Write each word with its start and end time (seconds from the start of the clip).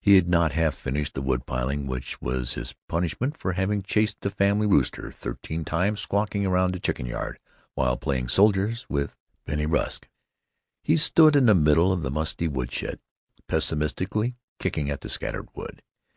He 0.00 0.16
had 0.16 0.26
not 0.28 0.50
half 0.50 0.74
finished 0.74 1.14
the 1.14 1.22
wood 1.22 1.46
piling 1.46 1.86
which 1.86 2.20
was 2.20 2.54
his 2.54 2.74
punishment 2.88 3.36
for 3.36 3.52
having 3.52 3.84
chased 3.84 4.20
the 4.20 4.28
family 4.30 4.66
rooster 4.66 5.12
thirteen 5.12 5.64
times 5.64 6.00
squawking 6.00 6.44
around 6.44 6.72
the 6.72 6.80
chicken 6.80 7.06
yard, 7.06 7.38
while 7.74 7.96
playing 7.96 8.30
soldiers 8.30 8.84
with 8.88 9.16
Bennie 9.44 9.66
Rusk. 9.66 10.08
He 10.82 10.96
stood 10.96 11.36
in 11.36 11.46
the 11.46 11.54
middle 11.54 11.92
of 11.92 12.02
the 12.02 12.10
musty 12.10 12.48
woodshed, 12.48 12.98
pessimistically 13.46 14.34
kicking 14.58 14.90
at 14.90 15.02
the 15.02 15.08
scattered 15.08 15.48
wood. 15.54 15.80